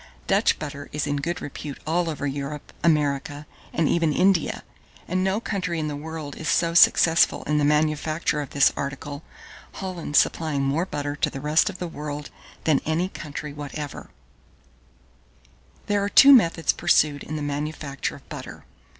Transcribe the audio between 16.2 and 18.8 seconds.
methods pursued in the manufacture of butter.